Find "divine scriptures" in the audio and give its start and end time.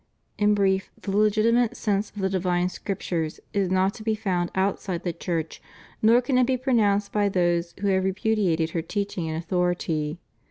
2.31-3.39